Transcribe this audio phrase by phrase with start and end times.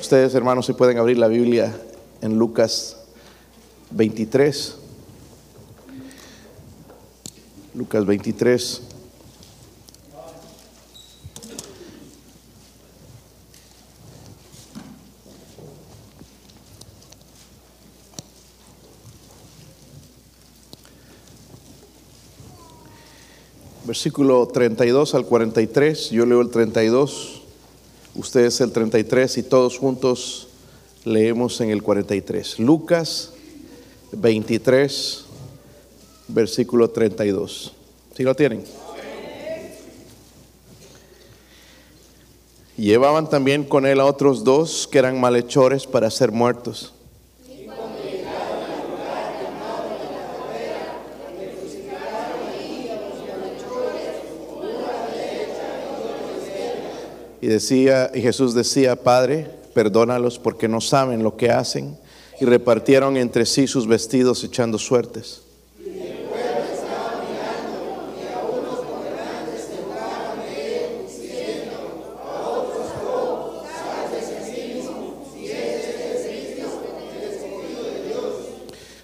[0.00, 1.74] Ustedes, hermanos, si pueden abrir la Biblia
[2.20, 2.96] en Lucas
[3.90, 4.76] 23.
[7.74, 8.82] Lucas 23.
[23.84, 27.31] Versículo 32 al 43, yo leo el 32,
[28.14, 30.48] ustedes el 33 y todos juntos
[31.04, 32.58] leemos en el 43.
[32.58, 33.32] Lucas
[34.12, 35.24] 23,
[36.28, 37.72] versículo 32.
[38.16, 38.64] ¿Sí lo tienen?
[42.76, 46.94] Llevaban también con él a otros dos que eran malhechores para ser muertos.
[57.42, 61.98] Y decía, y Jesús decía, Padre, perdónalos porque no saben lo que hacen.
[62.40, 65.42] Y repartieron entre sí sus vestidos echando suertes.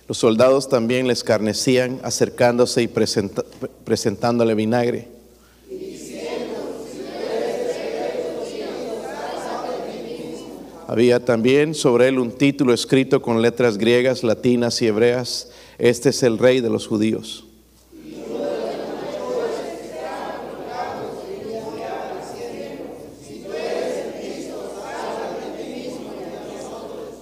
[0.07, 2.89] Los soldados también les escarnecían acercándose y
[3.85, 5.18] presentándole vinagre.
[10.89, 15.51] Había también sobre él un título escrito con letras griegas, latinas y hebreas.
[15.77, 17.45] Este es el rey de los judíos.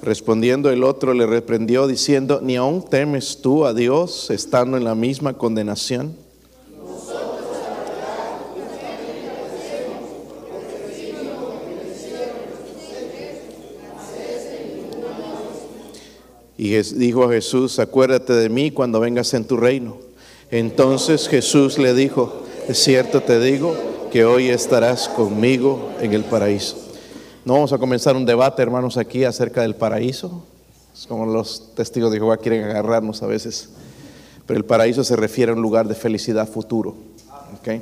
[0.00, 4.94] Respondiendo el otro le reprendió diciendo, ¿ni aún temes tú a Dios estando en la
[4.94, 6.25] misma condenación?
[16.67, 19.98] Y dijo a Jesús, acuérdate de mí cuando vengas en tu reino.
[20.50, 23.77] Entonces Jesús le dijo, es cierto te digo
[24.10, 26.76] que hoy estarás conmigo en el paraíso.
[27.44, 30.43] No vamos a comenzar un debate, hermanos, aquí acerca del paraíso.
[30.93, 33.69] Es como los testigos de Jehová quieren agarrarnos a veces.
[34.47, 36.97] Pero el paraíso se refiere a un lugar de felicidad futuro.
[37.60, 37.81] ¿okay?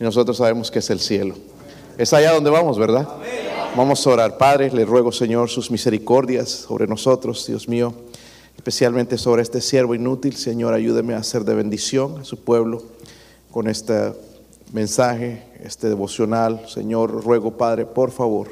[0.00, 1.34] Y nosotros sabemos que es el cielo.
[1.98, 3.06] Es allá donde vamos, ¿verdad?
[3.76, 4.38] Vamos a orar.
[4.38, 7.92] Padre, le ruego, Señor, sus misericordias sobre nosotros, Dios mío,
[8.56, 10.36] especialmente sobre este siervo inútil.
[10.36, 12.82] Señor, ayúdeme a hacer de bendición a su pueblo
[13.50, 14.12] con este
[14.72, 16.68] mensaje, este devocional.
[16.68, 18.48] Señor, ruego, Padre, por favor,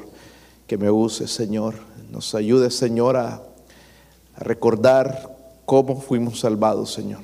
[0.67, 1.75] que me use, Señor.
[2.11, 3.41] Nos ayude, Señor, a,
[4.35, 7.21] a recordar cómo fuimos salvados, Señor.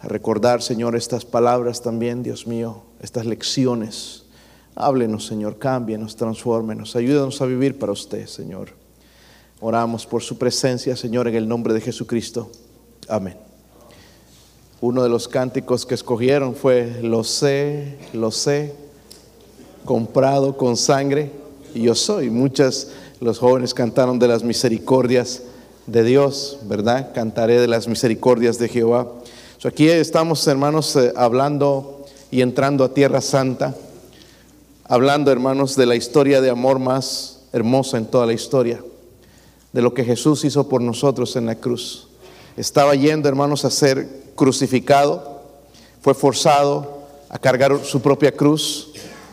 [0.00, 4.24] A recordar, Señor, estas palabras también, Dios mío, estas lecciones
[4.76, 8.70] Háblenos, Señor, cámbienos, transfórmenos, ayúdanos a vivir para usted, Señor.
[9.66, 12.50] Oramos por su presencia, Señor, en el nombre de Jesucristo.
[13.08, 13.34] Amén.
[14.82, 18.74] Uno de los cánticos que escogieron fue, lo sé, lo sé,
[19.86, 21.30] comprado con sangre,
[21.74, 22.28] y yo soy.
[22.28, 22.88] Muchas,
[23.20, 25.40] los jóvenes cantaron de las misericordias
[25.86, 27.12] de Dios, ¿verdad?
[27.14, 29.08] Cantaré de las misericordias de Jehová.
[29.64, 33.74] aquí estamos, hermanos, eh, hablando y entrando a Tierra Santa
[34.84, 38.84] hablando, hermanos, de la historia de amor más hermosa en toda la historia,
[39.74, 42.06] de lo que Jesús hizo por nosotros en la cruz.
[42.56, 45.42] Estaba yendo, hermanos, a ser crucificado,
[46.00, 48.92] fue forzado a cargar su propia cruz.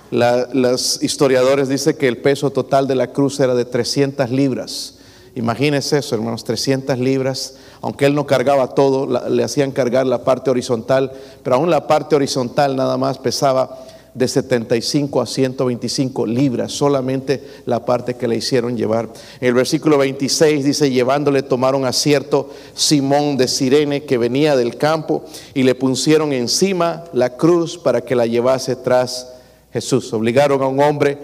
[0.09, 4.95] los historiadores dicen que el peso total de la cruz era de 300 libras.
[5.35, 7.57] Imagínense eso, hermanos, 300 libras.
[7.81, 11.11] Aunque él no cargaba todo, le hacían cargar la parte horizontal,
[11.43, 17.85] pero aún la parte horizontal nada más pesaba de 75 a 125 libras, solamente la
[17.85, 19.09] parte que le hicieron llevar.
[19.39, 25.23] El versículo 26 dice, llevándole tomaron a cierto Simón de Sirene que venía del campo
[25.53, 29.33] y le pusieron encima la cruz para que la llevase tras
[29.71, 30.11] Jesús.
[30.13, 31.17] Obligaron a un hombre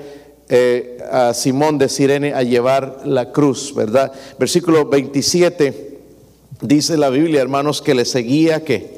[0.50, 4.14] eh, a Simón de Sirene a llevar la cruz, ¿verdad?
[4.40, 6.00] Versículo 27
[6.62, 8.97] dice la Biblia, hermanos, que le seguía que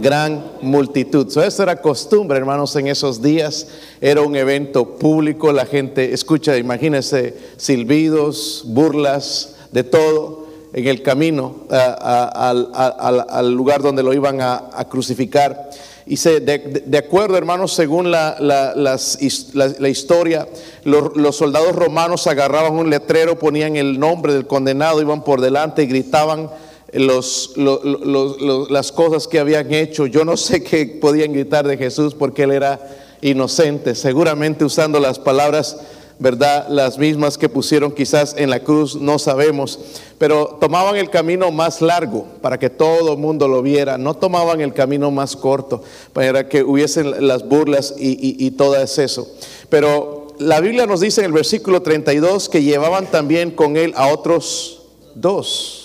[0.00, 1.26] gran multitud.
[1.26, 3.68] eso era costumbre, hermanos, en esos días.
[4.00, 11.56] Era un evento público, la gente escucha, imagínense, silbidos, burlas, de todo en el camino
[11.70, 15.70] al lugar donde lo iban a, crucificar.
[16.06, 20.48] Y se, de, acuerdo, hermanos, según la, la, historia,
[20.84, 25.82] los, los, soldados romanos agarraban un letrero, ponían el nombre del condenado, iban por delante
[25.82, 26.50] y gritaban
[26.92, 30.06] las cosas que habían hecho.
[30.06, 32.80] Yo no sé qué podían gritar de Jesús porque él era
[33.20, 35.76] inocente, seguramente usando las palabras
[36.18, 36.66] ¿verdad?
[36.68, 39.78] Las mismas que pusieron quizás en la cruz, no sabemos,
[40.18, 44.60] pero tomaban el camino más largo para que todo el mundo lo viera, no tomaban
[44.60, 45.82] el camino más corto
[46.12, 49.28] para que hubiesen las burlas y, y, todo eso.
[49.68, 54.08] Pero la Biblia nos dice en el versículo 32 que llevaban también con él a
[54.08, 54.82] otros
[55.14, 55.77] dos.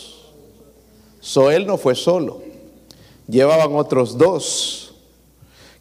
[1.23, 2.43] So él no fue solo,
[3.27, 4.93] llevaban otros dos.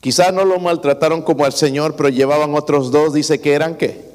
[0.00, 3.12] Quizás no lo maltrataron como al Señor, pero llevaban otros dos.
[3.12, 4.12] Dice que eran qué?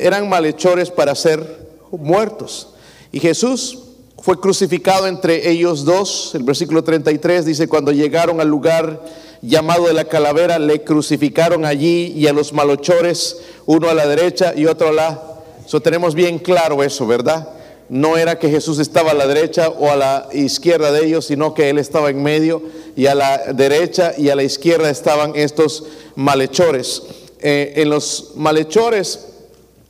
[0.00, 2.68] eran malhechores para ser muertos.
[3.12, 3.78] Y Jesús
[4.18, 6.34] fue crucificado entre ellos dos.
[6.34, 9.02] El versículo 33 dice, cuando llegaron al lugar
[9.42, 14.52] llamado de la calavera, le crucificaron allí y a los malhechores, uno a la derecha
[14.56, 15.22] y otro a la...
[15.66, 17.48] Eso tenemos bien claro eso, ¿verdad?
[17.90, 21.54] No era que Jesús estaba a la derecha o a la izquierda de ellos, sino
[21.54, 22.62] que Él estaba en medio
[22.94, 25.84] y a la derecha y a la izquierda estaban estos
[26.14, 27.02] malhechores.
[27.40, 29.26] Eh, en los malhechores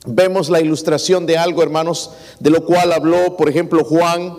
[0.06, 4.35] vemos la ilustración de algo, hermanos, de lo cual habló, por ejemplo, Juan,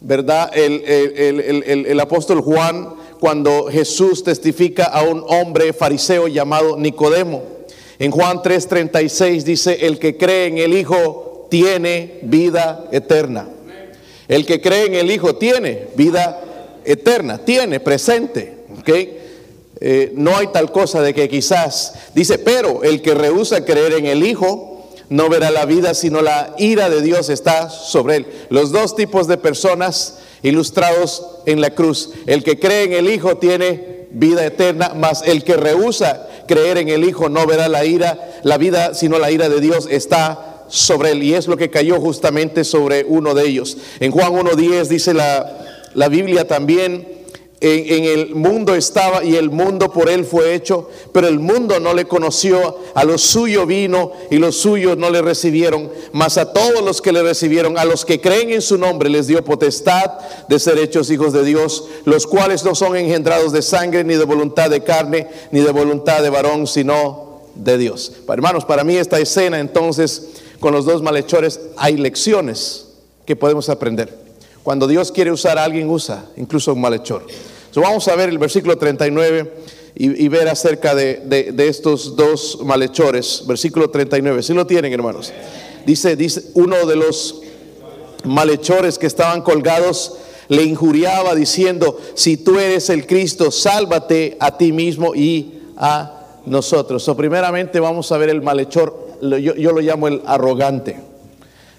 [0.00, 0.50] ¿verdad?
[0.54, 7.42] El, apóstol Juan, cuando Jesús testifica a un hombre fariseo llamado Nicodemo.
[7.98, 13.48] En Juan 3:36 dice, el que cree en el Hijo tiene vida eterna.
[14.28, 16.40] El que cree en el Hijo tiene vida
[16.84, 18.60] eterna, tiene presente.
[19.82, 24.06] Eh, no hay tal cosa de que quizás, dice, pero el que rehúsa creer en
[24.06, 28.26] el Hijo, no verá la vida, sino la ira de Dios está sobre él.
[28.48, 32.10] Los dos tipos de personas ilustrados en la cruz.
[32.26, 36.88] El que cree en el Hijo tiene vida eterna, mas el que rehúsa creer en
[36.88, 41.10] el Hijo no verá la ira, la vida, sino la ira de Dios está sobre
[41.12, 41.22] él.
[41.22, 43.76] Y es lo que cayó justamente sobre uno de ellos.
[44.00, 47.20] En Juan 1.10 dice la, la Biblia también,
[47.62, 51.92] en, el mundo estaba y el mundo por él fue hecho, pero el mundo no
[51.92, 56.82] le conoció, a los suyos vino y los suyos no le recibieron, mas a todos
[56.82, 60.10] los que le recibieron, a los que creen en su nombre, les dio potestad
[60.48, 64.24] de ser hechos hijos de Dios, los cuales no son engendrados de sangre, ni de
[64.24, 68.12] voluntad de carne, ni de voluntad de varón, sino de Dios.
[68.26, 70.28] Hermanos, para mí esta escena entonces,
[70.60, 72.86] con los dos malhechores, hay lecciones
[73.26, 74.16] que podemos aprender.
[74.62, 77.26] Cuando Dios quiere usar a alguien, usa incluso un malhechor
[77.78, 79.52] vamos a ver el versículo 39
[79.94, 83.44] y, ver acerca de, estos dos malhechores.
[83.46, 85.32] Versículo 39, si lo tienen hermanos.
[85.84, 87.42] Dice, dice, uno de los
[88.24, 90.14] malhechores que estaban colgados
[90.48, 97.02] le injuriaba diciendo, si tú eres el Cristo, sálvate a ti mismo y a nosotros.
[97.02, 100.96] So, primeramente vamos a ver el malhechor, yo, yo lo llamo el arrogante,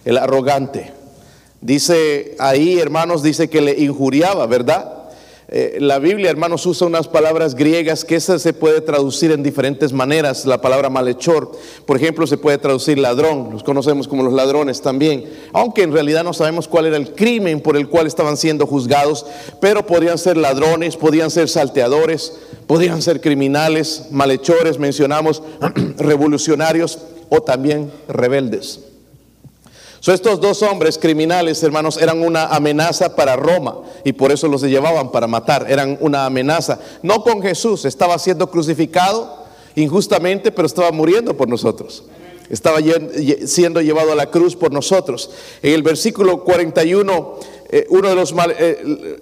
[0.05, 0.91] el arrogante.
[1.61, 5.01] Dice ahí, hermanos, dice que le injuriaba, ¿verdad?
[5.53, 9.91] Eh, la Biblia, hermanos, usa unas palabras griegas que esa se puede traducir en diferentes
[9.91, 10.45] maneras.
[10.45, 11.51] La palabra malhechor,
[11.85, 16.23] por ejemplo, se puede traducir ladrón, los conocemos como los ladrones también, aunque en realidad
[16.23, 19.25] no sabemos cuál era el crimen por el cual estaban siendo juzgados,
[19.59, 22.31] pero podrían ser ladrones, podían ser salteadores,
[22.65, 25.43] podían ser criminales, malhechores, mencionamos,
[25.97, 26.97] revolucionarios
[27.31, 28.91] o también rebeldes
[30.09, 35.11] estos dos hombres criminales, hermanos, eran una amenaza para Roma y por eso los llevaban
[35.11, 35.67] para matar.
[35.69, 36.79] Eran una amenaza.
[37.03, 39.45] No con Jesús, estaba siendo crucificado
[39.75, 42.03] injustamente, pero estaba muriendo por nosotros.
[42.49, 42.79] Estaba
[43.45, 45.29] siendo llevado a la cruz por nosotros.
[45.61, 47.35] En el versículo 41,
[47.69, 49.19] eh, uno de los eh,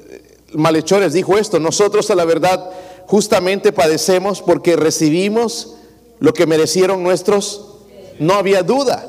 [0.54, 2.72] malhechores dijo esto, nosotros a la verdad
[3.06, 5.75] justamente padecemos porque recibimos
[6.20, 7.79] lo que merecieron nuestros,
[8.20, 9.06] no había duda.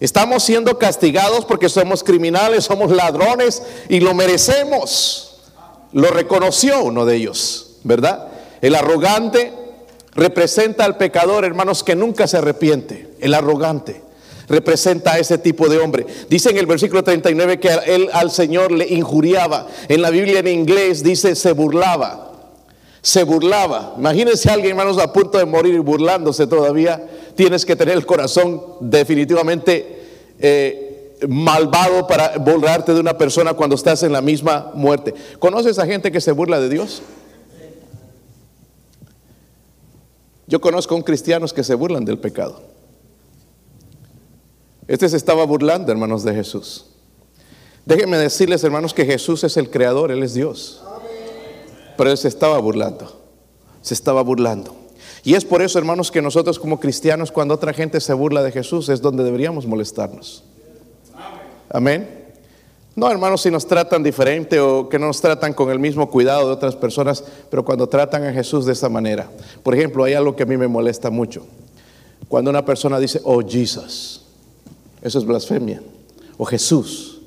[0.00, 5.40] Estamos siendo castigados porque somos criminales, somos ladrones y lo merecemos.
[5.92, 8.28] Lo reconoció uno de ellos, ¿verdad?
[8.62, 9.52] El arrogante
[10.14, 13.14] representa al pecador, hermanos, que nunca se arrepiente.
[13.20, 14.02] El arrogante
[14.48, 16.06] representa a ese tipo de hombre.
[16.28, 19.68] Dice en el versículo 39 que él al Señor le injuriaba.
[19.88, 22.32] En la Biblia en inglés dice se burlaba.
[23.02, 23.94] Se burlaba.
[23.96, 27.02] Imagínense a alguien, hermanos, a punto de morir burlándose todavía
[27.40, 34.02] tienes que tener el corazón definitivamente eh, malvado para burlarte de una persona cuando estás
[34.02, 35.14] en la misma muerte.
[35.38, 37.00] ¿Conoces a gente que se burla de Dios?
[40.48, 42.60] Yo conozco a un cristianos que se burlan del pecado.
[44.86, 46.88] Este se estaba burlando, hermanos, de Jesús.
[47.86, 50.82] Déjenme decirles, hermanos, que Jesús es el creador, Él es Dios.
[51.96, 53.18] Pero Él se estaba burlando.
[53.80, 54.76] Se estaba burlando.
[55.22, 58.52] Y es por eso, hermanos, que nosotros como cristianos, cuando otra gente se burla de
[58.52, 60.44] Jesús, es donde deberíamos molestarnos.
[61.68, 62.20] Amén.
[62.96, 66.46] No, hermanos, si nos tratan diferente o que no nos tratan con el mismo cuidado
[66.46, 69.30] de otras personas, pero cuando tratan a Jesús de esa manera.
[69.62, 71.46] Por ejemplo, hay algo que a mí me molesta mucho.
[72.28, 74.24] Cuando una persona dice, oh Jesus,
[75.02, 75.82] eso es blasfemia.
[76.36, 77.20] O Jesús,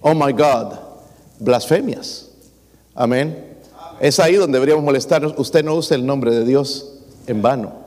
[0.00, 0.74] oh my God,
[1.38, 2.30] blasfemias.
[2.94, 3.58] Amén.
[4.00, 5.34] Es ahí donde deberíamos molestarnos.
[5.36, 6.93] Usted no usa el nombre de Dios
[7.26, 7.84] en vano.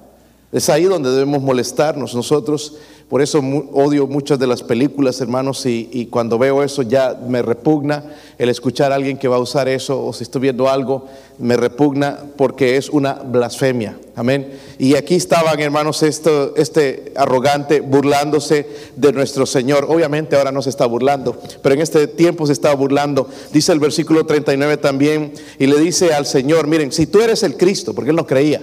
[0.51, 2.77] Es ahí donde debemos molestarnos nosotros.
[3.10, 3.39] Por eso
[3.72, 8.03] odio muchas de las películas, hermanos, y, cuando veo eso ya me repugna
[8.38, 11.06] el escuchar a alguien que va a usar eso, o si estoy viendo algo,
[11.38, 13.98] me repugna porque es una blasfemia.
[14.15, 14.60] Amén.
[14.77, 18.67] Y aquí estaban, hermanos, esto, este arrogante burlándose
[18.98, 19.86] de nuestro Señor.
[19.89, 23.29] Obviamente ahora no se está burlando, pero en este tiempo se estaba burlando.
[23.53, 27.56] Dice el versículo 39 también, y le dice al Señor, miren, si tú eres el
[27.56, 28.62] Cristo, porque él no creía,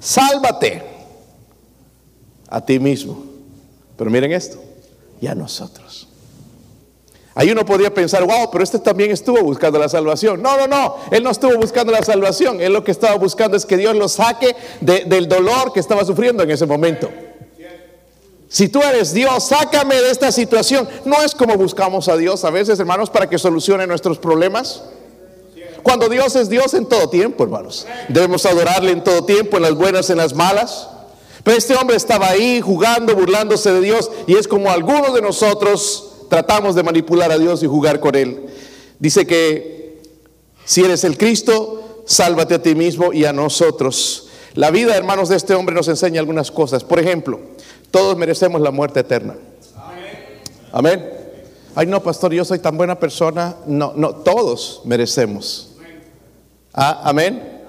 [0.00, 0.82] sálvate
[2.48, 3.24] a ti mismo.
[3.96, 4.60] Pero miren esto,
[5.20, 6.08] y a nosotros.
[7.34, 10.42] Ahí uno podría pensar, wow, pero este también estuvo buscando la salvación.
[10.42, 12.60] No, no, no, él no estuvo buscando la salvación.
[12.60, 16.42] Él lo que estaba buscando es que Dios lo saque del dolor que estaba sufriendo
[16.42, 17.08] en ese momento.
[18.48, 20.88] Si tú eres Dios, sácame de esta situación.
[21.04, 24.82] No es como buscamos a Dios a veces, hermanos, para que solucione nuestros problemas.
[25.82, 27.86] Cuando Dios es Dios en todo tiempo, hermanos.
[28.08, 30.88] Debemos adorarle en todo tiempo, en las buenas, en las malas.
[31.42, 36.06] Pero este hombre estaba ahí jugando, burlándose de Dios, y es como algunos de nosotros
[36.28, 38.46] tratamos de manipular a Dios y jugar con Él.
[38.98, 40.02] Dice que
[40.64, 44.28] si eres el Cristo, sálvate a ti mismo y a nosotros.
[44.54, 46.84] La vida, hermanos, de este hombre nos enseña algunas cosas.
[46.84, 47.40] Por ejemplo,
[47.90, 49.36] todos merecemos la muerte eterna.
[50.72, 51.08] Amén.
[51.74, 53.56] Ay, no, pastor, yo soy tan buena persona.
[53.66, 55.69] No, no, todos merecemos.
[56.74, 57.60] Ah, amén.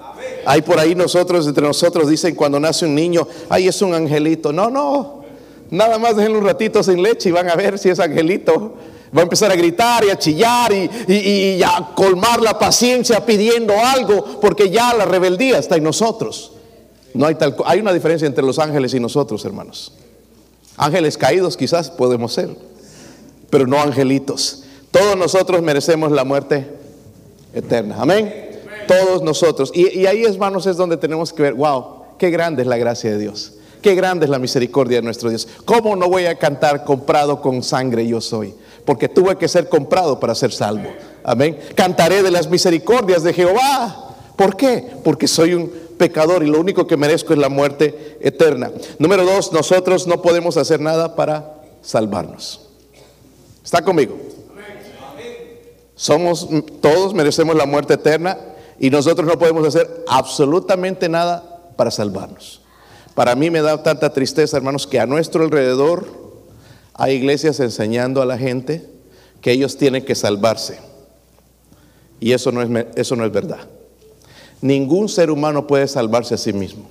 [0.44, 4.52] Hay por ahí nosotros, entre nosotros, dicen cuando nace un niño, ay, es un angelito.
[4.52, 5.22] No, no.
[5.70, 8.74] Nada más déjenlo un ratito sin leche y van a ver si es angelito.
[9.16, 13.74] Va a empezar a gritar y a chillar y, y, a colmar la paciencia pidiendo
[13.78, 16.52] algo, porque ya la rebeldía está en nosotros.
[17.12, 19.92] No hay tal, hay una diferencia entre los ángeles y nosotros, hermanos.
[20.78, 22.56] Ángeles caídos quizás podemos ser,
[23.50, 24.64] pero no angelitos.
[24.90, 26.66] Todos nosotros merecemos la muerte
[27.54, 27.96] eterna.
[27.98, 28.51] Amén.
[28.86, 29.70] Todos nosotros.
[29.74, 33.18] Y, ahí, hermanos, es donde tenemos que ver, wow, qué grande es la gracia de
[33.18, 33.54] Dios.
[33.80, 35.48] Qué grande es la misericordia de nuestro Dios.
[35.64, 38.54] ¿Cómo no voy a cantar comprado con sangre yo soy?
[38.84, 40.88] Porque tuve que ser comprado para ser salvo.
[41.24, 41.58] Amén.
[41.74, 44.14] Cantaré de las misericordias de Jehová.
[44.36, 44.86] ¿Por qué?
[45.02, 48.70] Porque soy un pecador y lo único que merezco es la muerte eterna.
[48.98, 52.60] Número dos, nosotros no podemos hacer nada para salvarnos.
[53.64, 54.16] ¿Está conmigo?
[55.94, 56.48] Somos,
[56.80, 58.38] todos merecemos la muerte eterna
[58.82, 62.60] y nosotros no podemos hacer absolutamente nada para salvarnos.
[63.14, 66.04] Para mí me da tanta tristeza, hermanos, que a nuestro alrededor
[66.92, 68.84] hay iglesias enseñando a la gente
[69.40, 70.80] que ellos tienen que salvarse.
[72.18, 73.60] Y eso no es, eso no es verdad.
[74.60, 76.88] Ningún ser humano puede salvarse a sí mismo.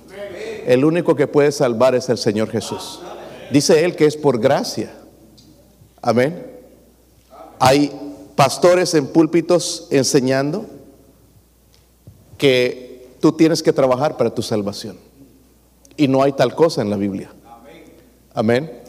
[0.64, 3.00] El único que puede salvar es el Señor Jesús.
[3.50, 4.94] Dice él que es por gracia.
[6.00, 6.56] Amén.
[7.58, 7.92] Hay
[8.34, 10.64] pastores en púlpitos enseñando
[12.42, 14.96] que tú tienes que trabajar para tu salvación.
[15.96, 17.30] Y no hay tal cosa en la Biblia.
[18.34, 18.80] Amén.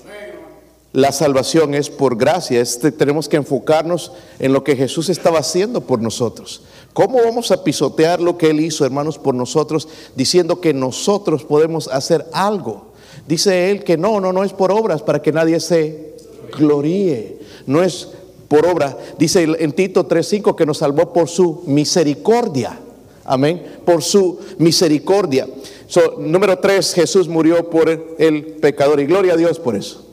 [0.92, 2.60] La salvación es por gracia.
[2.60, 6.64] Este, tenemos que enfocarnos en lo que Jesús estaba haciendo por nosotros.
[6.94, 11.88] ¿Cómo vamos a pisotear lo que Él hizo, hermanos, por nosotros, diciendo que nosotros podemos
[11.90, 12.94] hacer algo?
[13.28, 16.16] Dice Él que no, no, no es por obras para que nadie se
[16.58, 17.38] gloríe.
[17.68, 18.10] No es
[18.48, 18.98] por obra.
[19.20, 22.80] Dice en Tito 3.5 que nos salvó por su misericordia.
[23.26, 23.80] Amén.
[23.86, 25.48] Por su misericordia.
[26.20, 30.06] número tres, Jesús murió por el pecador y gloria a Dios por eso.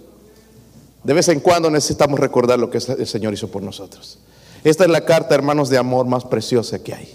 [1.02, 4.18] De vez en cuando necesitamos recordar lo que el Señor hizo por nosotros.
[4.64, 7.14] Esta es la carta, hermanos, de amor más preciosa que hay.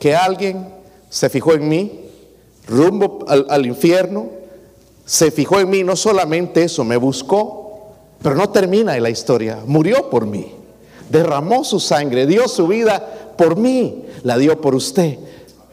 [0.00, 0.68] Que alguien
[1.08, 2.00] se fijó en mí,
[2.66, 4.28] rumbo al, infierno,
[5.04, 10.10] se fijó en mí, no solamente eso, me buscó, pero no termina la historia, murió
[10.10, 10.52] por mí,
[11.08, 15.18] derramó su sangre, dio su vida por mí, la dio por usted.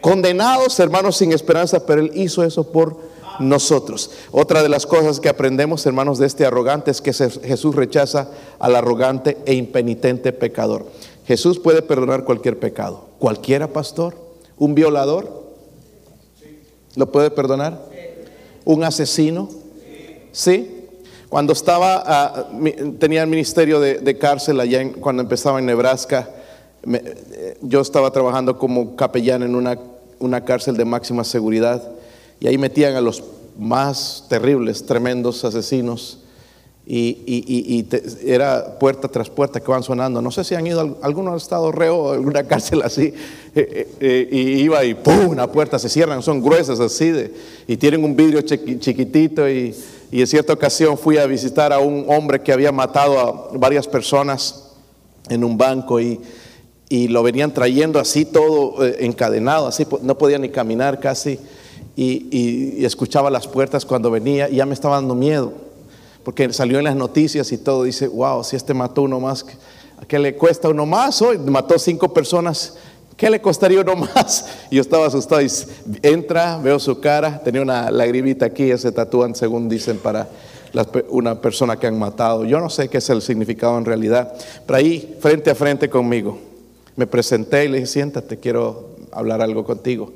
[0.01, 2.97] Condenados, hermanos, sin esperanza, pero Él hizo eso por
[3.39, 4.11] nosotros.
[4.31, 8.75] Otra de las cosas que aprendemos, hermanos, de este arrogante es que Jesús rechaza al
[8.75, 10.85] arrogante e impenitente pecador.
[11.25, 13.07] Jesús puede perdonar cualquier pecado.
[13.19, 14.15] ¿Cualquiera, pastor?
[14.57, 15.45] ¿Un violador?
[16.95, 17.81] ¿Lo puede perdonar?
[18.63, 19.49] ¿Un asesino?
[20.31, 20.87] ¿Sí?
[21.29, 22.49] Cuando estaba, ah,
[22.99, 26.29] tenía el ministerio de, cárcel allá cuando empezaba en Nebraska,
[27.61, 29.79] yo estaba trabajando como capellán en una,
[30.19, 31.81] una cárcel de máxima seguridad
[32.39, 33.23] y ahí metían a los
[33.57, 36.19] más terribles, tremendos asesinos.
[36.87, 40.21] y, y, y te, era puerta tras puerta que van sonando.
[40.21, 43.15] No sé si han ido, a algunos estado reo o alguna cárcel así, eh,
[43.55, 45.29] eh, eh, y iba y ¡pum!
[45.29, 47.33] Una puerta se cierran, son gruesas así, de,
[47.67, 49.49] y tienen un vidrio chiquitito.
[49.49, 49.73] Y,
[50.11, 53.87] y en cierta ocasión fui a visitar a un hombre que había matado a varias
[53.87, 54.65] personas
[55.29, 56.19] en un banco y,
[56.89, 61.39] y lo venían trayendo así todo encadenado, así no podía ni caminar casi.
[61.97, 62.27] Y,
[62.77, 65.53] y, escuchaba las puertas cuando venía y ya me estaba dando miedo
[66.25, 69.45] porque salió en las noticias y todo, dice, wow, si este mató uno más,
[70.07, 71.37] ¿qué le cuesta uno más hoy?
[71.37, 72.77] Mató cinco personas,
[73.15, 74.47] ¿qué le costaría uno más?
[74.71, 75.47] Y yo estaba asustado, y
[76.01, 80.27] entra, veo su cara, tenía una lagrimita aquí, se tatúan según dicen para
[81.09, 82.43] una persona que han matado.
[82.43, 84.33] Yo no sé qué es el significado en realidad,
[84.65, 86.39] pero ahí, frente a frente conmigo,
[86.95, 90.13] me presenté y le dije, siéntate, quiero hablar algo contigo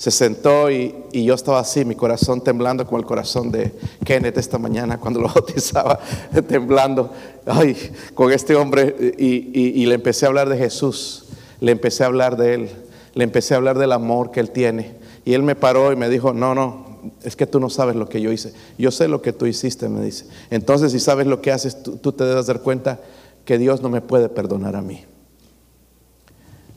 [0.00, 3.70] se sentó y, yo estaba así, mi corazón temblando como el corazón de
[4.02, 6.00] Kenneth esta mañana cuando lo bautizaba,
[6.48, 7.12] temblando,
[7.44, 7.76] ay,
[8.14, 11.26] con este hombre y, le empecé a hablar de Jesús,
[11.60, 12.70] le empecé a hablar de Él,
[13.12, 14.94] le empecé a hablar del amor que Él tiene.
[15.26, 18.08] Y Él me paró y me dijo, no, no, es que tú no sabes lo
[18.08, 18.54] que yo hice.
[18.78, 20.24] Yo sé lo que tú hiciste, me dice.
[20.48, 23.00] Entonces, si sabes lo que haces, tú, tú te debes dar cuenta
[23.44, 25.04] que Dios no me puede perdonar a mí.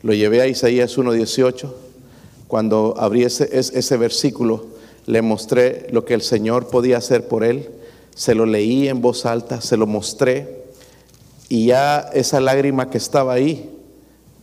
[0.03, 1.71] Lo llevé a Isaías 1.18
[2.49, 4.65] cuando abrí ese, ese versículo,
[5.05, 7.69] le mostré lo que el Señor podía hacer por él,
[8.13, 10.65] se lo leí en voz alta, se lo mostré,
[11.47, 13.69] y ya esa lágrima que estaba ahí,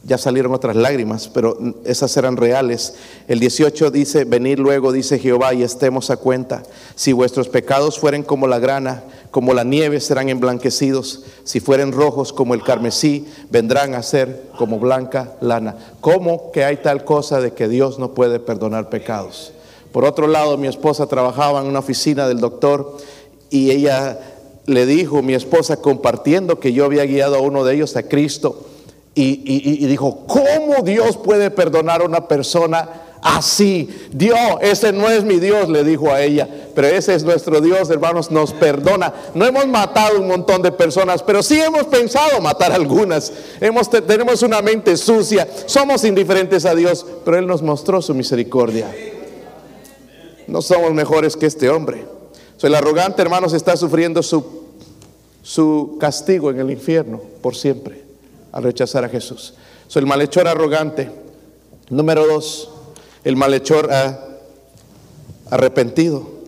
[0.02, 2.94] ya salieron otras lágrimas, pero esas eran reales.
[3.28, 6.62] El 18 dice, venid luego, dice Jehová, y estemos a cuenta.
[6.94, 11.24] Si vuestros pecados fueren como la grana, como la nieve serán emblanquecidos.
[11.44, 15.76] Si fueren rojos como el carmesí, vendrán a ser como blanca lana.
[16.00, 19.52] ¿Cómo que hay tal cosa de que Dios no puede perdonar pecados?
[19.92, 22.96] Por otro lado, mi esposa trabajaba en una oficina del doctor
[23.50, 24.18] y ella
[24.66, 28.66] le dijo, mi esposa compartiendo que yo había guiado a uno de ellos a Cristo,
[29.14, 32.88] y, dijo, ¿cómo Dios puede perdonar a una persona
[33.22, 33.88] así?
[34.12, 37.90] Dios, ese no es mi Dios, le dijo a ella, pero ese es nuestro Dios,
[37.90, 39.12] hermanos, nos perdona.
[39.34, 43.32] No hemos matado un montón de personas, pero sí hemos pensado matar algunas.
[43.60, 48.88] Hemos, tenemos una mente sucia, somos indiferentes a Dios, pero Él nos mostró su misericordia.
[50.46, 52.04] No somos mejores que este hombre.
[52.62, 54.44] el arrogante, hermanos, está sufriendo su,
[55.42, 58.02] su castigo en el infierno por siempre
[58.52, 59.54] al rechazar a Jesús.
[59.86, 61.10] Soy el malhechor arrogante.
[61.88, 62.70] Número dos,
[63.24, 63.88] el malhechor
[65.50, 66.40] arrepentido.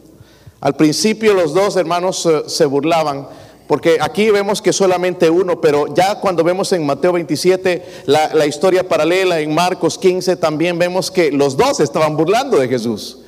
[0.60, 3.26] Al principio los dos hermanos eh, se burlaban,
[3.66, 8.88] porque aquí vemos que solamente uno, pero ya cuando vemos en Mateo 27 la, historia
[8.88, 13.18] paralela, en Marcos 15 también vemos que los dos estaban burlando de Jesús.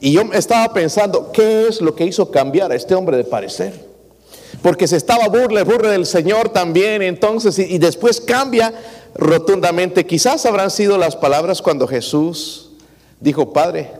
[0.00, 3.92] Y yo estaba pensando, ¿qué es lo que hizo cambiar a este hombre de parecer?
[4.60, 8.72] porque se estaba burle, burle del Señor también, entonces, y, después cambia
[9.14, 10.06] rotundamente.
[10.06, 12.71] Quizás habrán sido las palabras cuando Jesús
[13.22, 13.90] dijo, Padre,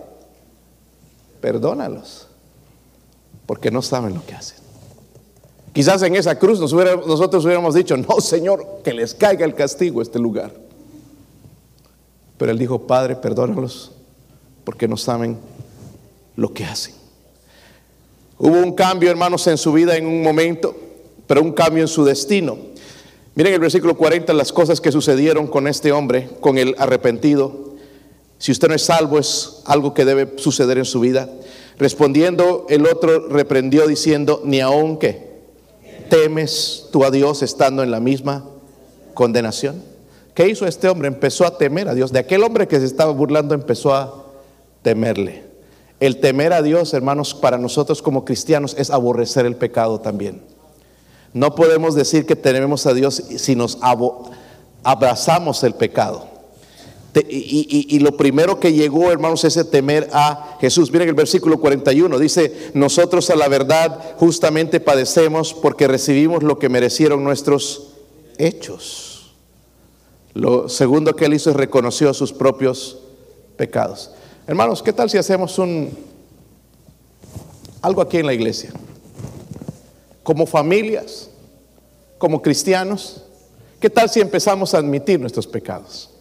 [1.41, 2.29] perdónalos,
[3.47, 4.59] porque no saben lo que hacen.
[5.73, 10.03] Quizás en esa cruz nosotros hubiéramos dicho, no, Señor, que les caiga el castigo a
[10.03, 10.53] este lugar.
[12.37, 13.93] Pero Él dijo, Padre, perdónalos,
[14.65, 15.39] porque no saben
[16.37, 16.95] lo que hacen.
[18.39, 20.75] Hubo un cambio, hermanos, en su vida en un momento,
[21.27, 22.59] pero un cambio en su destino.
[23.35, 27.72] Miren el versículo 40, las cosas que sucedieron con este hombre, con el arrepentido.
[28.42, 31.28] Si usted no es salvo, es algo que debe suceder en su vida.
[31.78, 35.31] Respondiendo, el otro reprendió diciendo, ni aun que
[36.11, 38.44] temes tú a Dios estando en la misma
[39.14, 39.81] condenación.
[40.35, 41.07] ¿Qué hizo este hombre?
[41.07, 42.11] Empezó a temer a Dios.
[42.11, 44.24] De aquel hombre que se estaba burlando, empezó a
[44.83, 45.44] temerle.
[46.00, 50.42] El temer a Dios, hermanos, para nosotros como cristianos es aborrecer el pecado también.
[51.33, 53.78] No podemos decir que tememos a Dios si nos
[54.83, 56.32] abrazamos el pecado.
[57.14, 60.90] Y, lo primero que llegó, hermanos, es temer a Jesús.
[60.90, 66.70] Miren el versículo 41, dice, nosotros a la verdad justamente padecemos porque recibimos lo que
[66.70, 67.88] merecieron nuestros
[68.38, 69.35] hechos.
[70.33, 72.98] Lo segundo que él hizo es reconoció sus propios
[73.59, 74.12] pecados.
[74.46, 75.90] Hermanos, ¿qué tal si hacemos un
[77.83, 78.72] algo aquí en la iglesia?
[80.22, 81.29] Como familias,
[82.16, 83.22] como cristianos,
[83.81, 86.12] ¿qué tal si empezamos a admitir nuestros pecados?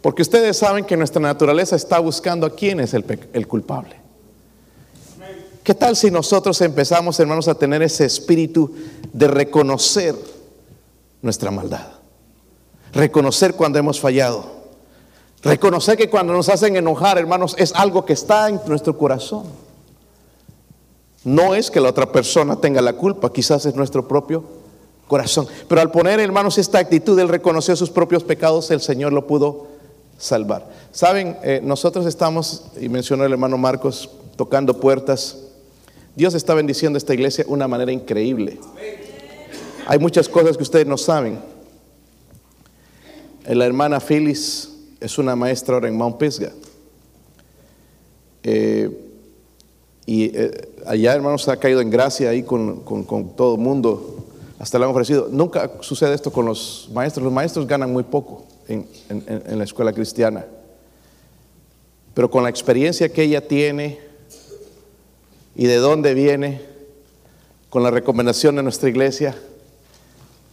[0.00, 3.96] Porque ustedes saben que nuestra naturaleza está buscando a quién es el, culpable.
[5.62, 8.74] ¿Qué tal si nosotros empezamos, hermanos, a tener ese espíritu
[9.12, 10.14] de reconocer
[11.20, 11.88] nuestra maldad?
[12.92, 14.58] Reconocer cuando hemos fallado
[15.42, 19.44] Reconocer que cuando nos hacen enojar, hermanos, es algo que está en nuestro corazón.
[21.24, 24.42] No es que la otra persona tenga la culpa, quizás es nuestro propio
[25.06, 25.46] corazón.
[25.68, 29.77] Pero al poner, hermanos, esta actitud, él reconoció sus propios pecados, el Señor lo pudo
[30.18, 30.68] salvar.
[30.90, 35.38] Saben, eh, nosotros estamos, y mencionó el hermano Marcos, tocando puertas.
[36.14, 38.58] Dios está bendiciendo esta iglesia de una manera increíble.
[39.86, 41.38] Hay muchas cosas que ustedes no saben.
[43.46, 44.68] La hermana Phyllis
[45.00, 46.52] es una maestra ahora en Mount Pisgah.
[48.42, 48.90] Eh,
[50.04, 52.82] y eh, allá, hermanos, ha caído en gracia ahí con,
[53.36, 54.26] todo el mundo.
[54.58, 55.28] Hasta le han ofrecido.
[55.30, 57.24] Nunca sucede esto con los maestros.
[57.24, 60.44] Los maestros ganan muy poco en, la escuela cristiana.
[62.14, 63.98] Pero con la experiencia que ella tiene
[65.56, 66.60] y de dónde viene,
[67.70, 69.36] con la recomendación de nuestra iglesia,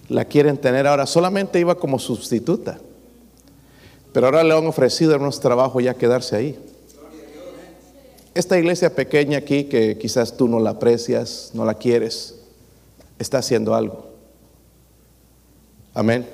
[0.09, 1.05] la quieren tener ahora.
[1.05, 2.79] Solamente iba como sustituta.
[4.13, 6.59] Pero ahora le han ofrecido nuestro trabajo ya quedarse ahí.
[8.33, 12.35] Esta iglesia pequeña aquí, que quizás tú no la aprecias, no la quieres,
[13.17, 14.07] está haciendo algo.
[15.93, 16.27] Amén.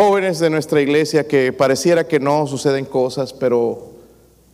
[0.00, 3.90] Jóvenes de nuestra iglesia que pareciera que no suceden cosas, pero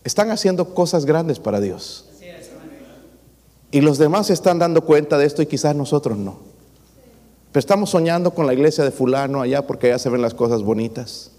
[0.03, 2.05] están haciendo cosas grandes para Dios.
[3.71, 6.41] Y los demás se están dando cuenta de esto y quizás nosotros no.
[7.53, 10.65] Pero estamos soñando con la iglesia de fulano allá porque allá se ven las cosas
[10.65, 11.31] bonitas.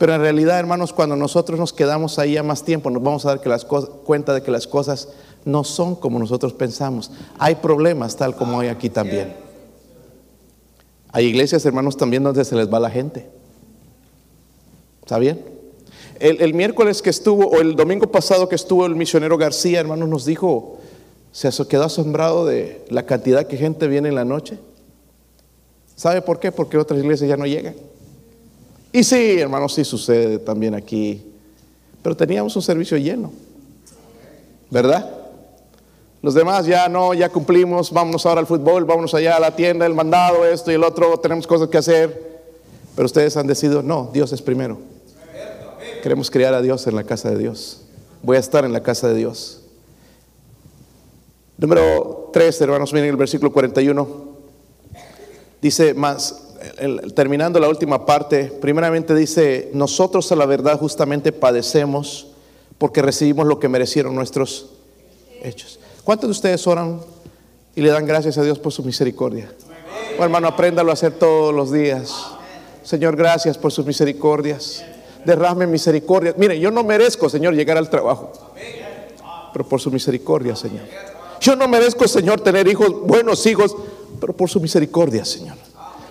[0.00, 3.28] Pero en realidad, hermanos, cuando nosotros nos quedamos ahí a más tiempo, nos vamos a
[3.28, 5.10] dar que las cuenta de que las cosas
[5.44, 7.10] no son como nosotros pensamos.
[7.38, 9.45] Hay problemas tal como hay aquí también.
[11.16, 13.26] Hay iglesias, hermanos, también donde se les va la gente.
[15.00, 15.42] ¿Está bien?
[16.20, 20.26] El, miércoles que estuvo, o el domingo pasado que estuvo el misionero García, hermanos, nos
[20.26, 20.76] dijo,
[21.32, 24.58] se quedó asombrado de la cantidad que gente viene en la noche.
[25.94, 26.52] ¿Sabe por qué?
[26.52, 27.76] Porque otras iglesias ya no llegan.
[28.92, 31.24] Y sí, hermanos, sí sucede también aquí.
[32.02, 33.32] Pero teníamos un servicio lleno.
[34.70, 35.15] ¿Verdad?
[36.22, 39.86] Los demás ya no, ya cumplimos, vámonos ahora al fútbol, vámonos allá a la tienda,
[39.86, 42.40] el mandado, esto y el otro, tenemos cosas que hacer.
[42.94, 44.78] Pero ustedes han decidido, no, Dios es primero.
[46.02, 47.82] Queremos criar a Dios en la casa de Dios.
[48.22, 49.62] Voy a estar en la casa de Dios.
[51.58, 54.08] Número 3, hermanos, miren el versículo 41.
[55.60, 56.46] Dice más,
[57.14, 62.28] terminando la última parte, primeramente dice, nosotros a la verdad justamente padecemos
[62.78, 64.70] porque recibimos lo que merecieron nuestros
[65.42, 65.78] hechos.
[66.06, 67.00] ¿Cuántos de ustedes oran
[67.74, 69.50] y le dan gracias a Dios por su misericordia?
[70.16, 72.14] Oh, hermano, apréndalo a hacer todos los días.
[72.84, 74.84] Señor, gracias por sus misericordias.
[75.24, 76.32] Derrame misericordia.
[76.38, 78.30] Mire, yo no merezco, Señor, llegar al trabajo.
[79.52, 80.84] Pero por su misericordia, Señor.
[81.40, 83.74] Yo no merezco, Señor, tener hijos, buenos hijos,
[84.20, 85.56] pero por su misericordia, Señor.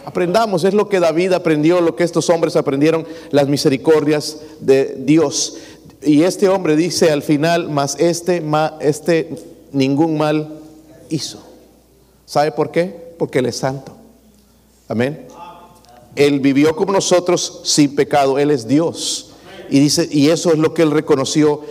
[0.04, 5.56] Aprendamos, es lo que David aprendió, lo que estos hombres aprendieron, las misericordias de Dios.
[6.02, 10.60] Y este hombre dice al final, más este, más este ningún mal
[11.10, 11.40] hizo.
[12.26, 13.14] ¿Sabe por qué?
[13.20, 13.96] Porque Él es santo.
[14.88, 15.28] Amén.
[16.16, 19.32] Él vivió como nosotros sin pecado, Él es Dios.
[19.70, 21.62] Y dice, y eso es lo que Él reconoció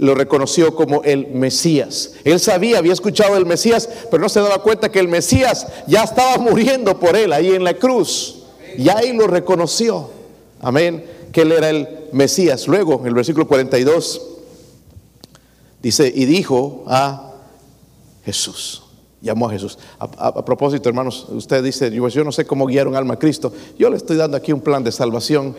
[0.00, 2.12] lo reconoció como el Mesías.
[2.24, 6.04] Él sabía, había escuchado el Mesías, pero no se daba cuenta que el Mesías ya
[6.04, 8.44] estaba muriendo por él ahí en la cruz.
[8.78, 10.08] Y ahí lo reconoció.
[10.62, 11.04] Amén.
[11.32, 12.66] Que él era el Mesías.
[12.66, 14.22] Luego, en el versículo 42,
[15.82, 17.29] dice, y dijo a
[18.24, 18.82] Jesús.
[19.22, 19.78] Llamó a Jesús.
[19.98, 23.52] A, propósito, hermanos, usted dice, yo, no sé cómo guiar un alma a Cristo.
[23.78, 25.54] Yo le estoy dando aquí un plan de salvación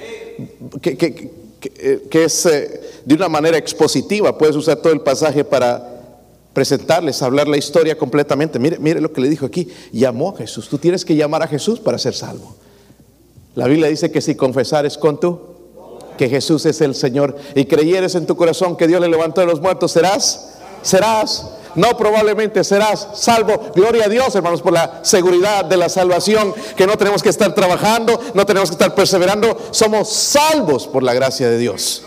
[0.81, 1.31] que,
[1.75, 4.35] eh, es eh, de una manera expositiva.
[4.35, 5.91] Puedes usar todo el pasaje para
[6.53, 8.57] presentarles, hablar la historia completamente.
[8.57, 9.67] Mire, mire lo que le dijo aquí.
[9.91, 10.67] Llamó a Jesús.
[10.67, 12.55] Tú tienes que llamar a Jesús para ser salvo.
[13.53, 15.39] La Biblia dice que si confesares con tú
[16.17, 19.47] que Jesús es el Señor y creyeres en tu corazón que Dios le levantó de
[19.47, 23.71] los muertos, serás, serás no probablemente serás salvo.
[23.75, 27.53] Gloria a Dios, hermanos, por la seguridad de la salvación, que no tenemos que estar
[27.53, 32.03] trabajando, no tenemos que estar perseverando, somos salvos por la gracia de Dios.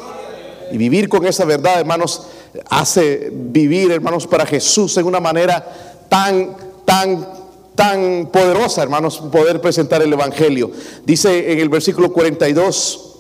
[0.73, 2.23] Y vivir con esa verdad, hermanos,
[2.69, 5.65] hace vivir, hermanos, para Jesús en una manera
[6.09, 7.29] tan, tan,
[7.75, 10.71] tan poderosa, hermanos, poder presentar el Evangelio.
[11.05, 13.17] Dice en el versículo 42,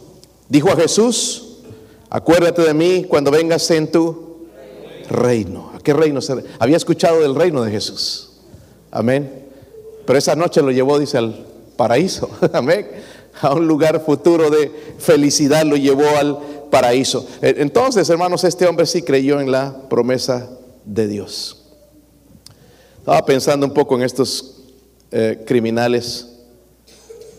[0.48, 1.58] dijo a Jesús,
[2.10, 4.33] acuérdate de mí cuando vengas en tu
[5.08, 6.18] reino qué reino?
[6.58, 8.30] Había escuchado del reino de Jesús.
[8.90, 9.44] Amén.
[10.06, 12.28] Pero esa noche lo llevó, dice, al paraíso.
[12.52, 12.88] Amén.
[13.40, 16.38] A un lugar futuro de felicidad lo llevó al
[16.70, 17.26] paraíso.
[17.42, 20.48] E, entonces, hermanos, este hombre sí creyó en la promesa
[20.84, 21.64] de Dios.
[22.98, 24.62] Estaba pensando un poco en estos
[25.10, 26.30] eh, criminales.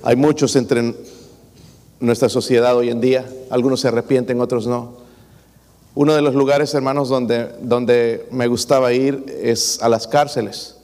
[0.03, 0.93] Hay muchos entre
[1.99, 3.25] nuestra sociedad hoy en día.
[3.49, 5.04] Algunos se arrepienten, otros no.
[5.95, 10.75] Uno de los lugares, hermanos, donde, donde me gustaba ir es a las cárceles.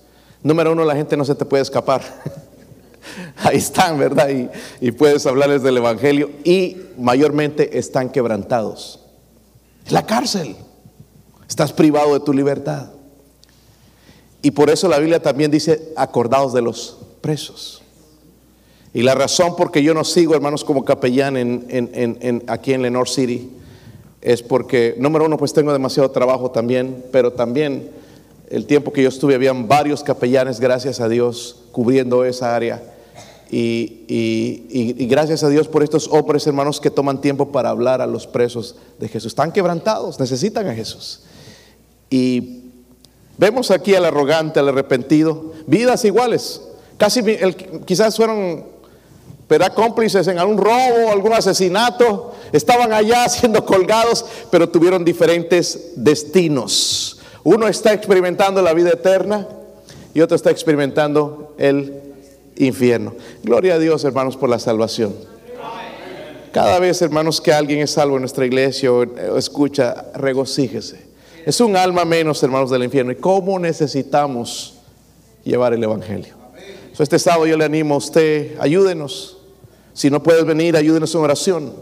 [0.41, 2.01] Número uno, la gente no se te puede escapar.
[3.43, 4.29] Ahí están, ¿verdad?
[4.29, 6.31] Y, y, puedes hablarles del Evangelio.
[6.45, 9.01] Y mayormente están quebrantados.
[9.89, 10.55] La cárcel.
[11.47, 12.91] Estás privado de tu libertad.
[14.41, 17.81] Y por eso la Biblia también dice, acordados de los presos.
[18.93, 22.73] Y la razón por que yo no sigo, hermanos, como capellán en, en, en, aquí
[22.73, 23.51] en Lenore City,
[24.21, 27.89] es porque, número uno, pues tengo demasiado trabajo también, pero también
[28.49, 32.83] el tiempo que yo estuve, habían varios capellanes, gracias a Dios, cubriendo esa área.
[33.49, 38.01] Y, y, y, gracias a Dios por estos hombres, hermanos, que toman tiempo para hablar
[38.01, 39.31] a los presos de Jesús.
[39.31, 41.21] Están quebrantados, necesitan a Jesús.
[42.09, 42.61] Y
[43.37, 46.61] vemos aquí al arrogante, al arrepentido, vidas iguales.
[46.97, 47.21] Casi
[47.85, 48.65] quizás fueron
[49.51, 49.73] ¿verdad?
[49.73, 57.19] cómplices en algún robo, algún asesinato, estaban allá siendo colgados, pero tuvieron diferentes destinos.
[57.43, 59.45] Uno está experimentando la vida eterna
[60.13, 62.01] y otro está experimentando el
[62.55, 63.13] infierno.
[63.43, 65.13] Gloria a Dios, hermanos, por la salvación.
[66.53, 71.01] Cada vez, hermanos, que alguien es salvo en nuestra iglesia o escucha, regocíjese.
[71.45, 73.11] Es un alma menos, hermanos, del infierno.
[73.11, 74.75] ¿Y cómo necesitamos
[75.43, 76.39] llevar el Evangelio?
[77.01, 79.40] este sábado yo le animo a usted, ayúdenos.
[79.93, 81.73] Si no puedes venir, ayúdenos en oración.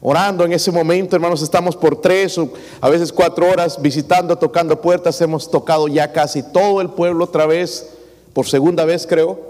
[0.00, 4.80] Orando en ese momento, hermanos, estamos por tres o a veces cuatro horas visitando, tocando
[4.80, 5.20] puertas.
[5.20, 7.90] Hemos tocado ya casi todo el pueblo otra vez,
[8.32, 9.40] por segunda vez creo,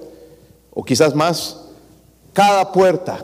[0.72, 1.64] o quizás más.
[2.32, 3.18] Cada puerta.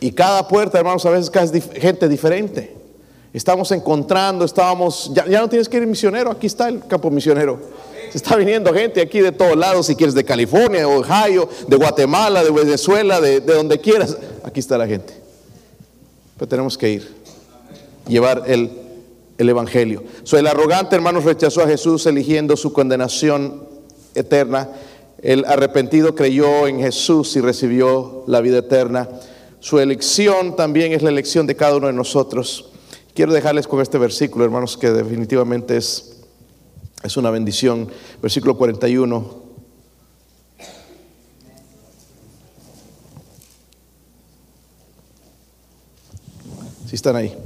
[0.00, 2.76] Y cada puerta, hermanos, a veces casi gente diferente.
[3.32, 7.58] Estamos encontrando, estábamos, ya, ya no tienes que ir misionero, aquí está el campo misionero.
[8.14, 12.44] Está viniendo gente aquí de todos lados, si quieres de California, de Ohio, de Guatemala,
[12.44, 14.16] de Venezuela, de, donde quieras.
[14.44, 15.12] Aquí está la gente.
[16.38, 17.12] Pero tenemos que ir,
[18.06, 18.70] llevar el,
[19.36, 20.04] el Evangelio.
[20.22, 23.66] So, el arrogante, hermanos, rechazó a Jesús eligiendo su condenación
[24.14, 24.68] eterna.
[25.20, 29.08] El arrepentido creyó en Jesús y recibió la vida eterna.
[29.58, 32.70] Su elección también es la elección de cada uno de nosotros.
[33.12, 36.13] Quiero dejarles con este versículo, hermanos, que definitivamente es
[37.04, 37.88] es una bendición.
[38.22, 39.44] Versículo 41.
[46.86, 47.36] Si están ahí.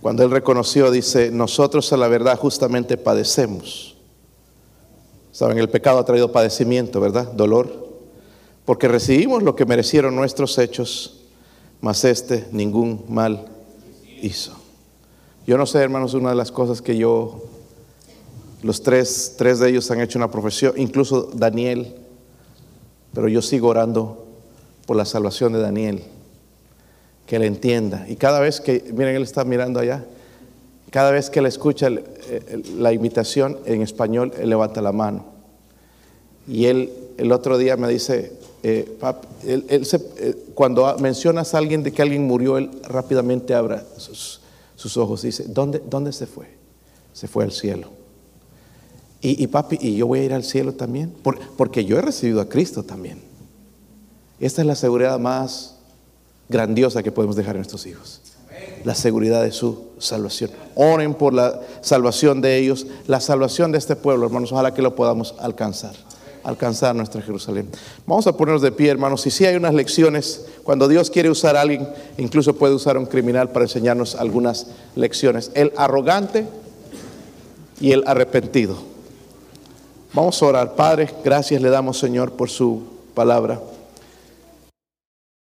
[0.00, 3.96] Cuando él reconoció, dice, nosotros a la verdad justamente padecemos.
[5.30, 7.30] Saben, el pecado ha traído padecimiento, ¿verdad?
[7.32, 7.86] Dolor.
[8.64, 11.20] Porque recibimos lo que merecieron nuestros hechos,
[11.80, 13.46] mas este ningún mal
[14.20, 14.65] hizo.
[15.46, 17.44] Yo no sé, hermanos, una de las cosas que yo,
[18.64, 21.94] los tres, tres de ellos han hecho una profesión, incluso Daniel,
[23.14, 24.26] pero yo sigo orando
[24.86, 26.02] por la salvación de Daniel,
[27.26, 28.06] que le entienda.
[28.08, 30.04] Y cada vez que, miren, él está mirando allá,
[30.90, 31.90] cada vez que le escucha
[32.76, 35.26] la invitación en español, él levanta la mano.
[36.48, 38.32] Y él el otro día me dice,
[38.64, 38.98] eh,
[39.44, 44.40] él, eh, cuando mencionas a alguien de que alguien murió, él rápidamente abre sus,
[44.76, 46.46] sus ojos dice, ¿dónde, ¿dónde se fue?
[47.12, 47.90] Se fue al cielo.
[49.22, 51.12] Y, papi, ¿y yo voy a ir al cielo también?
[51.56, 53.20] porque yo he recibido a Cristo también.
[54.38, 55.78] Esta es la seguridad más
[56.48, 58.20] grandiosa que podemos dejar a nuestros hijos.
[58.84, 60.52] La seguridad de su salvación.
[60.76, 64.52] Oren por la salvación de ellos, la salvación de este pueblo, hermanos.
[64.52, 65.96] Ojalá que lo podamos alcanzar
[66.46, 67.68] alcanzar nuestra Jerusalén.
[68.06, 69.26] Vamos a ponernos de pie, hermanos.
[69.26, 73.00] Y si hay unas lecciones, cuando Dios quiere usar a alguien, incluso puede usar a
[73.00, 75.50] un criminal para enseñarnos algunas lecciones.
[75.54, 76.46] El arrogante
[77.80, 78.76] y el arrepentido.
[80.12, 80.76] Vamos a orar.
[80.76, 83.60] Padre, gracias le damos, Señor, por su palabra.